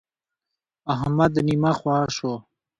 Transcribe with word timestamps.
احمد 0.93 1.33
نيمه 1.47 1.71
خوا 1.77 1.97
شو. 2.15 2.33